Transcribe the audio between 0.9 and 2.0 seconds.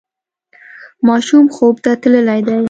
ماشوم خوب ته